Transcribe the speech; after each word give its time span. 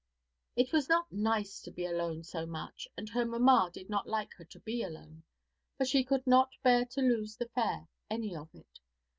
It 0.55 0.71
was 0.73 0.89
not 0.89 1.11
"nice" 1.11 1.61
to 1.61 1.69
be 1.69 1.85
alone 1.85 2.23
so 2.23 2.47
much, 2.47 2.87
and 2.97 3.07
her 3.09 3.23
"mamma" 3.23 3.69
did 3.71 3.87
not 3.87 4.07
like 4.09 4.33
her 4.33 4.45
to 4.45 4.59
be 4.61 4.81
alone, 4.81 5.21
but 5.77 5.87
she 5.87 6.03
could 6.03 6.25
not 6.25 6.55
bear 6.63 6.85
to 6.85 7.01
lose 7.01 7.35
the 7.37 7.49
Fair, 7.49 7.87
any 8.09 8.35
of 8.35 8.49
it. 8.55 8.79